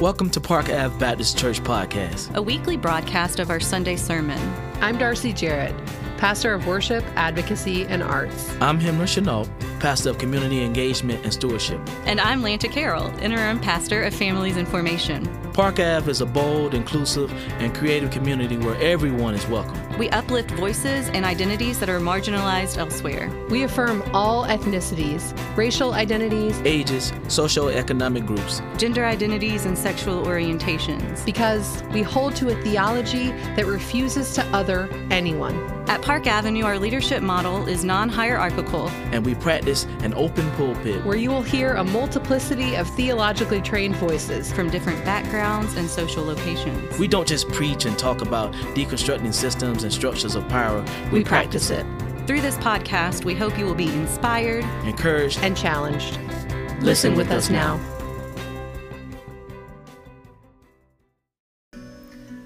[0.00, 4.38] Welcome to Park Ave Baptist Church Podcast, a weekly broadcast of our Sunday sermon.
[4.82, 5.74] I'm Darcy Jarrett,
[6.18, 8.54] pastor of worship, advocacy, and arts.
[8.60, 9.48] I'm Himra Chenault,
[9.80, 11.80] pastor of community engagement and stewardship.
[12.04, 15.24] And I'm Lanta Carroll, interim pastor of families and formation.
[15.56, 19.74] Park Ave is a bold, inclusive, and creative community where everyone is welcome.
[19.96, 23.30] We uplift voices and identities that are marginalized elsewhere.
[23.48, 31.24] We affirm all ethnicities, racial identities, ages, socioeconomic groups, gender identities, and sexual orientations.
[31.24, 35.72] Because we hold to a theology that refuses to other anyone.
[35.88, 38.88] At Park Avenue, our leadership model is non hierarchical.
[39.12, 43.96] And we practice an open pulpit where you will hear a multiplicity of theologically trained
[43.96, 46.98] voices from different backgrounds and social locations.
[46.98, 51.24] We don't just preach and talk about deconstructing systems and structures of power, we, we
[51.24, 52.26] practice, practice it.
[52.26, 56.18] Through this podcast, we hope you will be inspired, encouraged, and challenged.
[56.18, 57.78] Listen, Listen with, with us now.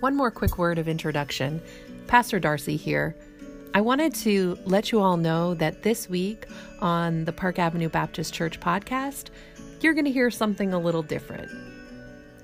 [0.00, 1.62] One more quick word of introduction.
[2.08, 3.16] Pastor Darcy here.
[3.72, 6.44] I wanted to let you all know that this week
[6.80, 9.30] on the Park Avenue Baptist Church podcast,
[9.80, 11.50] you're going to hear something a little different.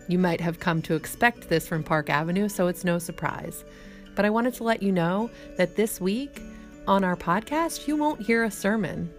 [0.09, 3.65] You might have come to expect this from Park Avenue, so it's no surprise.
[4.17, 6.43] But I wanted to let you know that this week
[6.87, 9.13] on our podcast, you won't hear a sermon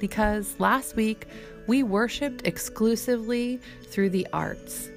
[0.00, 1.28] because last week
[1.68, 4.90] we worshiped exclusively through the arts.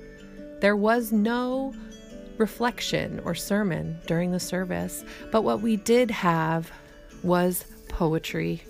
[0.62, 1.76] There was no
[2.38, 6.72] reflection or sermon during the service, but what we did have
[7.22, 8.64] was poetry,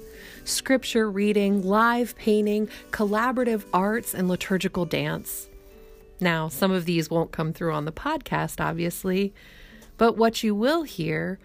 [0.43, 5.47] scripture reading, live painting, collaborative arts, and liturgical dance.
[6.19, 9.33] Now, some of these won't come through on the podcast, obviously,
[9.97, 11.39] but what you will hear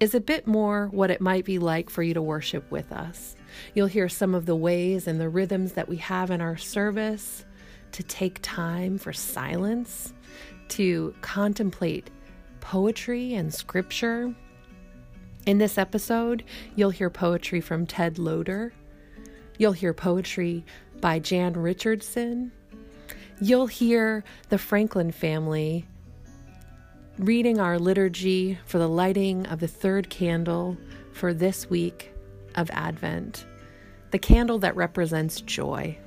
[0.00, 3.34] is a bit more what it might be like for you to worship with us.
[3.74, 7.44] You'll hear some of the ways and the rhythms that we have in our service
[7.92, 10.12] to take time for silence,
[10.68, 12.10] to contemplate
[12.60, 14.34] poetry and scripture.
[15.46, 16.44] In this episode,
[16.74, 18.72] you'll hear poetry from Ted Loder.
[19.56, 20.64] You'll hear poetry
[21.00, 22.52] by Jan Richardson.
[23.40, 25.84] You'll hear the Franklin family
[27.18, 30.76] reading our liturgy for the lighting of the third candle
[31.12, 32.12] for this week
[32.54, 33.44] of Advent,
[34.10, 35.98] the candle that represents joy.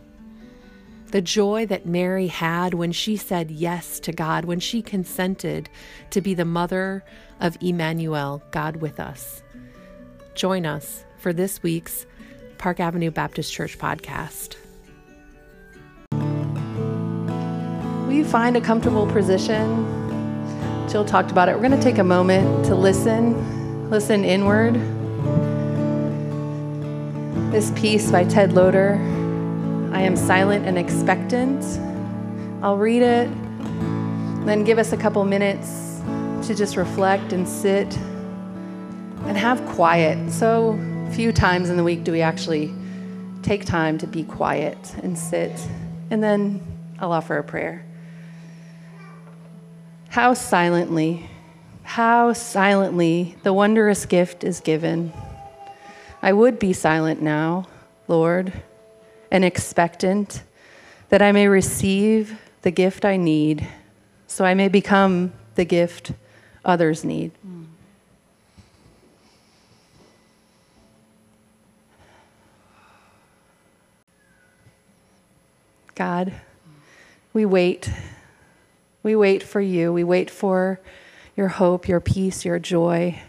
[1.12, 5.70] The joy that Mary had when she said yes to God, when she consented
[6.10, 7.04] to be the mother
[7.40, 9.44] of Emmanuel, God with us.
[10.34, 12.08] Join us for this week's
[12.58, 14.56] Park Avenue Baptist Church podcast.
[18.10, 19.86] Will you find a comfortable position?
[20.90, 21.54] Jill talked about it.
[21.54, 24.74] We're going to take a moment to listen, listen inward.
[27.52, 28.96] This piece by Ted Loder,
[29.94, 31.64] I am silent and expectant.
[32.64, 33.30] I'll read it,
[34.48, 36.02] then give us a couple minutes
[36.48, 37.96] to just reflect and sit
[39.28, 40.32] and have quiet.
[40.32, 40.80] So
[41.12, 42.74] few times in the week do we actually
[43.44, 45.52] take time to be quiet and sit.
[46.10, 46.60] And then
[46.98, 47.86] I'll offer a prayer.
[50.10, 51.30] How silently,
[51.84, 55.14] how silently the wondrous gift is given.
[56.20, 57.68] I would be silent now,
[58.08, 58.52] Lord,
[59.30, 60.42] and expectant
[61.10, 63.68] that I may receive the gift I need,
[64.26, 66.12] so I may become the gift
[66.66, 67.32] others need.
[75.94, 76.34] God,
[77.32, 77.92] we wait
[79.04, 79.94] we wait for you.
[79.94, 80.80] We wait for
[81.36, 83.22] your hope, your peace, your joy,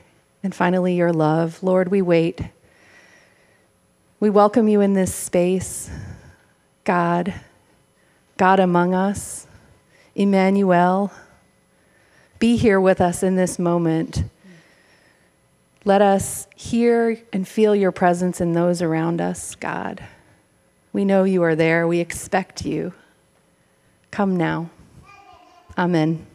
[0.43, 1.63] and finally your love.
[1.63, 2.41] Lord, we wait.
[4.19, 5.89] We welcome you in this space,
[6.85, 7.33] God,
[8.37, 9.47] God among us,
[10.15, 11.13] Emmanuel.
[12.39, 14.25] Be here with us in this moment.
[15.85, 20.05] Let us hear and feel your presence in those around us, God.
[20.93, 21.87] We know you are there.
[21.87, 22.93] We expect you.
[24.11, 24.71] Come now.
[25.81, 26.27] Amen.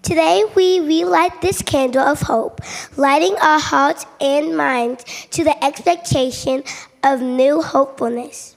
[0.00, 2.62] Today we relight this candle of hope,
[2.96, 6.64] lighting our hearts and minds to the expectation
[7.04, 8.56] of new hopefulness.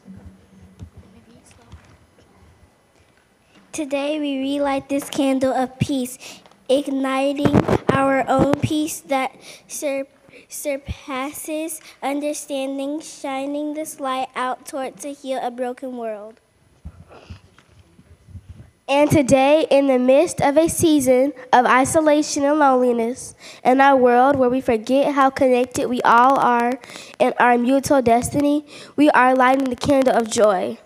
[3.73, 6.17] Today we relight this candle of peace,
[6.69, 9.35] igniting our own peace that
[9.67, 10.07] sur-
[10.47, 16.39] surpasses understanding, shining this light out towards to heal a broken world.
[18.91, 24.35] And today, in the midst of a season of isolation and loneliness, in our world
[24.35, 26.73] where we forget how connected we all are
[27.17, 28.65] in our mutual destiny,
[28.97, 30.77] we are lighting the candle of joy.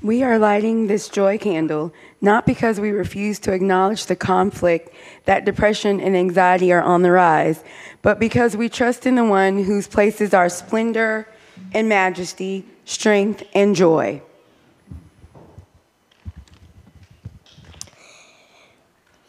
[0.00, 4.94] We are lighting this joy candle not because we refuse to acknowledge the conflict
[5.24, 7.64] that depression and anxiety are on the rise,
[8.00, 11.26] but because we trust in the one whose places our splendor
[11.74, 14.22] and majesty, strength and joy.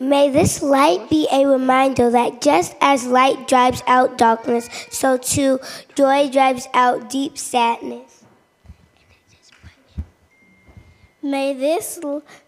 [0.02, 5.60] May this light be a reminder that just as light drives out darkness, so too
[5.94, 8.24] joy drives out deep sadness.
[11.22, 12.00] May this,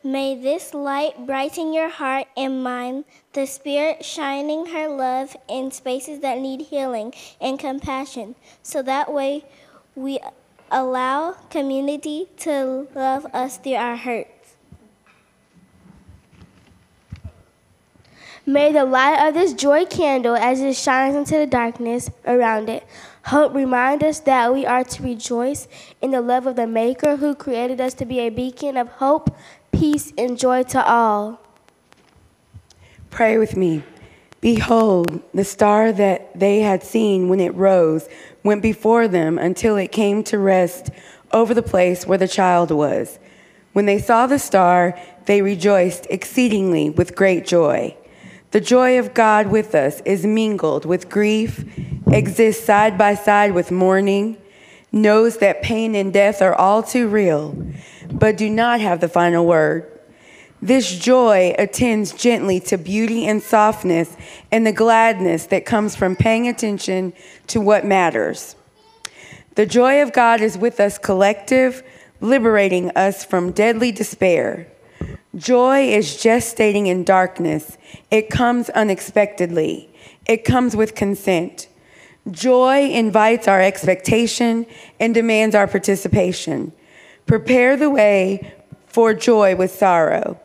[0.03, 6.21] may this light brighten your heart and mind, the Spirit shining her love in spaces
[6.21, 8.33] that need healing and compassion,
[8.63, 9.45] so that way
[9.94, 10.19] we
[10.71, 14.42] allow community to love us through our hurt.
[18.45, 22.85] May the light of this joy candle, as it shines into the darkness around it,
[23.21, 25.69] help remind us that we are to rejoice
[26.01, 29.33] in the love of the Maker who created us to be a beacon of hope,
[29.71, 31.39] peace, and joy to all.
[33.09, 33.81] Pray with me.
[34.41, 38.09] Behold, the star that they had seen when it rose
[38.43, 40.89] went before them until it came to rest
[41.31, 43.19] over the place where the child was.
[43.71, 47.95] When they saw the star, they rejoiced exceedingly with great joy.
[48.53, 51.65] The joy of God with us is mingled with grief,
[52.05, 54.38] exists side by side with mourning,
[54.91, 57.57] knows that pain and death are all too real,
[58.11, 59.89] but do not have the final word.
[60.61, 64.15] This joy attends gently to beauty and softness
[64.51, 67.13] and the gladness that comes from paying attention
[67.47, 68.55] to what matters.
[69.55, 71.81] The joy of God is with us collective,
[72.21, 74.67] liberating us from deadly despair.
[75.35, 77.77] Joy is gestating in darkness.
[78.12, 79.89] It comes unexpectedly.
[80.27, 81.68] It comes with consent.
[82.30, 84.68] Joy invites our expectation
[85.00, 86.71] and demands our participation.
[87.25, 88.53] Prepare the way
[88.85, 90.39] for joy with sorrow.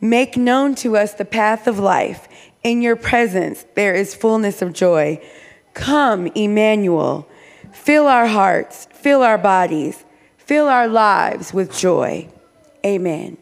[0.00, 2.26] Make known to us the path of life.
[2.64, 5.24] In your presence, there is fullness of joy.
[5.72, 7.28] Come, Emmanuel.
[7.72, 10.04] Fill our hearts, fill our bodies,
[10.36, 12.28] fill our lives with joy.
[12.84, 13.38] Amen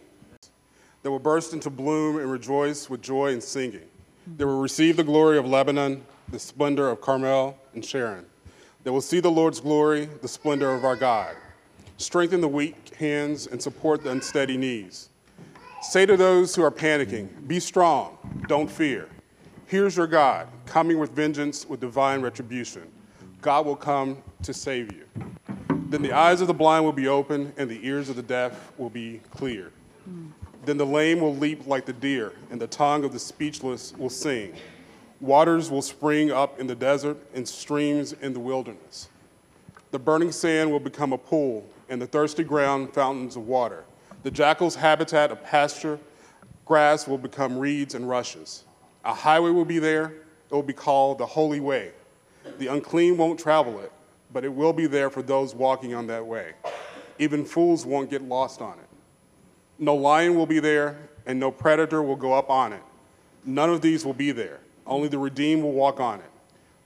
[1.05, 3.85] that will burst into bloom and rejoice with joy and singing.
[4.27, 8.25] They will receive the glory of Lebanon, the splendor of Carmel and Sharon.
[8.85, 11.37] They will see the Lord's glory, the splendor of our God.
[11.99, 15.11] Strengthen the weak hands and support the unsteady knees.
[15.83, 18.17] Say to those who are panicking, Be strong,
[18.49, 19.11] don't fear.
[19.67, 22.91] Here's your God, coming with vengeance, with divine retribution.
[23.43, 25.05] God will come to save you.
[25.91, 28.73] Then the eyes of the blind will be open, and the ears of the deaf
[28.79, 29.71] will be clear.
[30.65, 34.11] Then the lame will leap like the deer, and the tongue of the speechless will
[34.11, 34.55] sing.
[35.21, 39.09] Waters will spring up in the desert, and streams in the wilderness.
[39.91, 43.85] The burning sand will become a pool, and the thirsty ground fountains of water.
[44.23, 45.99] The jackal's habitat a pasture,
[46.65, 48.65] grass will become reeds and rushes.
[49.05, 51.93] A highway will be there, it will be called the Holy Way.
[52.59, 53.93] The unclean won't travel it,
[54.33, 56.55] but it will be there for those walking on that way.
[57.19, 58.84] Even fools won't get lost on it.
[59.79, 62.83] No lion will be there, and no predator will go up on it.
[63.45, 64.61] None of these will be there.
[64.87, 66.31] Only the redeemed will walk on it.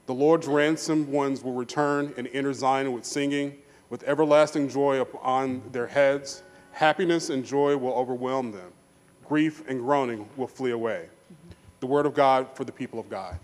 [0.06, 3.58] The Lord's ransomed ones will return and enter Zion with singing,
[3.90, 6.42] with everlasting joy upon their heads.
[6.72, 8.72] Happiness and joy will overwhelm them.
[9.26, 11.08] Grief and groaning will flee away.
[11.80, 13.38] The word of God for the people of God.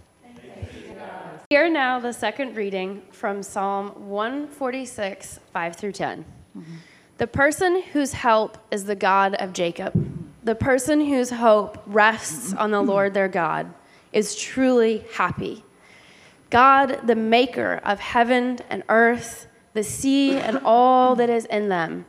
[1.50, 6.24] Hear now the second reading from Psalm 146, 5 through 10.
[6.56, 6.74] Mm-hmm.
[7.16, 9.92] The person whose help is the God of Jacob,
[10.42, 13.72] the person whose hope rests on the Lord their God,
[14.12, 15.64] is truly happy.
[16.50, 22.04] God, the maker of heaven and earth, the sea, and all that is in them.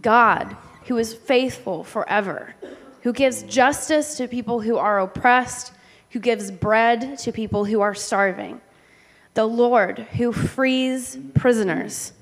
[0.00, 2.54] God, who is faithful forever,
[3.02, 5.72] who gives justice to people who are oppressed,
[6.10, 8.60] who gives bread to people who are starving.
[9.34, 12.12] The Lord, who frees prisoners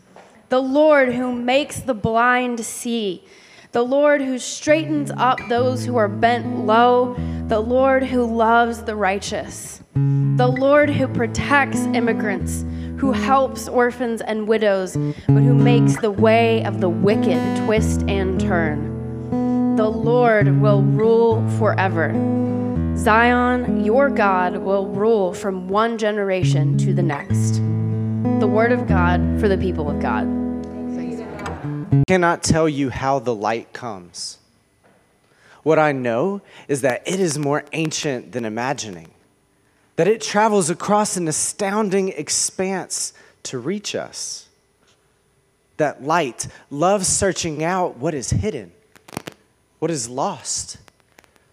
[0.48, 3.24] the Lord who makes the blind see,
[3.72, 7.16] the Lord who straightens up those who are bent low,
[7.48, 12.64] the Lord who loves the righteous, the Lord who protects immigrants,
[12.98, 18.40] who helps orphans and widows, but who makes the way of the wicked twist and
[18.40, 19.74] turn.
[19.76, 22.12] The Lord will rule forever.
[22.96, 27.60] Zion, your God, will rule from one generation to the next
[28.40, 30.26] the Word of God for the people of God.
[31.92, 34.38] I cannot tell you how the light comes.
[35.62, 39.08] What I know is that it is more ancient than imagining,
[39.96, 43.12] that it travels across an astounding expanse
[43.44, 44.48] to reach us.
[45.78, 48.72] That light loves searching out what is hidden,
[49.78, 50.78] what is lost,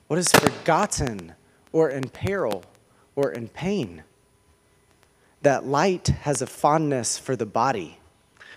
[0.07, 1.33] what is forgotten,
[1.71, 2.63] or in peril,
[3.15, 4.03] or in pain.
[5.43, 7.99] That light has a fondness for the body,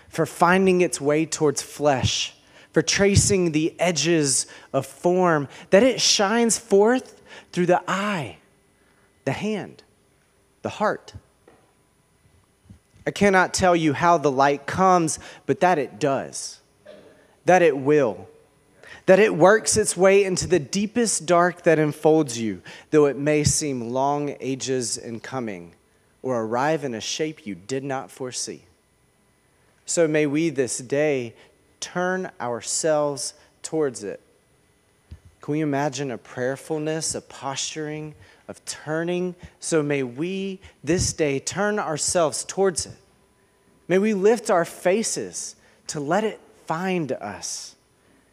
[0.07, 2.33] for finding its way towards flesh,
[2.71, 8.37] for tracing the edges of form, that it shines forth through the eye,
[9.25, 9.83] the hand,
[10.61, 11.13] the heart.
[13.05, 16.61] I cannot tell you how the light comes, but that it does,
[17.43, 18.29] that it will,
[19.07, 23.43] that it works its way into the deepest dark that enfolds you, though it may
[23.43, 25.73] seem long ages in coming
[26.21, 28.63] or arrive in a shape you did not foresee.
[29.85, 31.33] So may we this day
[31.79, 33.33] turn ourselves
[33.63, 34.19] towards it.
[35.41, 38.15] Can we imagine a prayerfulness, a posturing,
[38.47, 39.35] of turning.
[39.59, 42.95] So may we this day turn ourselves towards it.
[43.87, 45.55] May we lift our faces
[45.87, 47.75] to let it find us.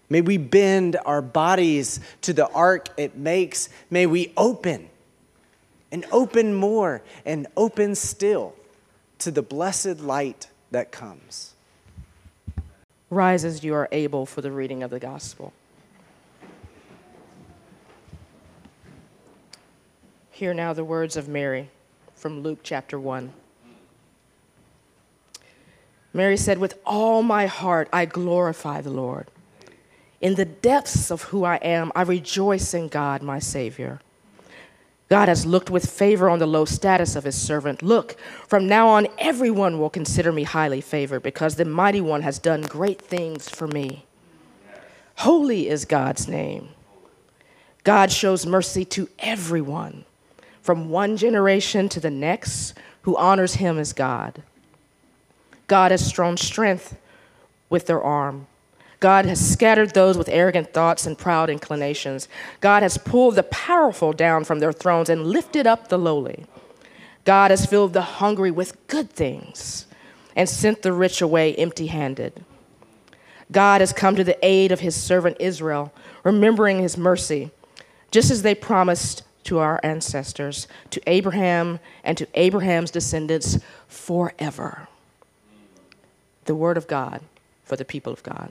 [0.09, 3.69] May we bend our bodies to the arc it makes.
[3.91, 4.89] May we open
[5.95, 8.53] and open more and open still
[9.17, 11.55] to the blessed light that comes.
[13.11, 15.53] Rise as you are able for the reading of the gospel.
[20.33, 21.71] Hear now the words of Mary
[22.17, 23.33] from Luke chapter 1.
[26.13, 29.29] Mary said, With all my heart I glorify the Lord.
[30.21, 34.01] In the depths of who I am, I rejoice in God, my Savior.
[35.15, 37.83] God has looked with favor on the low status of his servant.
[37.83, 38.17] Look,
[38.49, 42.63] from now on, everyone will consider me highly favored because the mighty one has done
[42.63, 44.07] great things for me.
[45.19, 46.71] Holy is God's name.
[47.85, 50.05] God shows mercy to everyone
[50.61, 54.43] from one generation to the next who honors him as God.
[55.69, 56.97] God has strong strength
[57.71, 58.49] with their arm.
[59.05, 62.27] God has scattered those with arrogant thoughts and proud inclinations.
[62.63, 66.47] God has pulled the powerful down from their thrones and lifted up the lowly.
[67.27, 69.85] God has filled the hungry with good things
[70.35, 72.47] and sent the rich away empty handed.
[73.53, 75.93] God has come to the aid of his servant Israel,
[76.23, 77.51] remembering his mercy,
[78.11, 84.89] just as they promised to our ancestors, to Abraham, and to Abraham's descendants forever.
[86.47, 87.21] The word of God
[87.67, 88.51] for the people of God.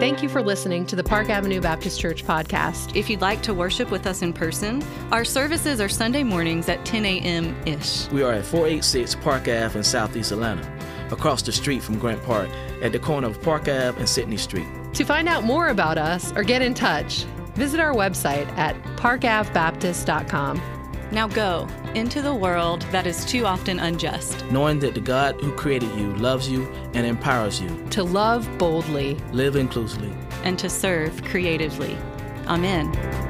[0.00, 2.96] Thank you for listening to the Park Avenue Baptist Church podcast.
[2.96, 6.86] If you'd like to worship with us in person, our services are Sunday mornings at
[6.86, 7.54] 10 a.m.
[7.66, 8.08] ish.
[8.08, 10.66] We are at 486 Park Ave in Southeast Atlanta,
[11.10, 12.48] across the street from Grant Park,
[12.80, 14.66] at the corner of Park Ave and Sydney Street.
[14.94, 20.79] To find out more about us or get in touch, visit our website at parkavbaptist.com.
[21.12, 25.52] Now go into the world that is too often unjust, knowing that the God who
[25.52, 30.12] created you loves you and empowers you to love boldly, live inclusively,
[30.44, 31.98] and to serve creatively.
[32.46, 33.29] Amen.